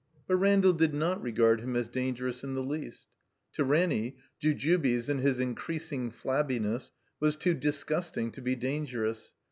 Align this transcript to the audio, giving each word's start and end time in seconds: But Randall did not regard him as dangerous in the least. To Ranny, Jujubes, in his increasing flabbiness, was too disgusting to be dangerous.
But 0.27 0.37
Randall 0.37 0.73
did 0.73 0.95
not 0.95 1.21
regard 1.21 1.61
him 1.61 1.75
as 1.75 1.87
dangerous 1.87 2.43
in 2.43 2.55
the 2.55 2.63
least. 2.63 3.05
To 3.53 3.63
Ranny, 3.63 4.17
Jujubes, 4.41 5.09
in 5.09 5.19
his 5.19 5.39
increasing 5.39 6.09
flabbiness, 6.09 6.91
was 7.19 7.35
too 7.35 7.53
disgusting 7.53 8.31
to 8.31 8.41
be 8.41 8.55
dangerous. 8.55 9.35